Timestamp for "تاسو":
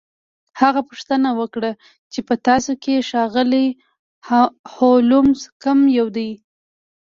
2.47-2.71